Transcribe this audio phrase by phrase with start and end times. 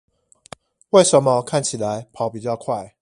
[0.89, 2.95] 為什麼看起來跑比較快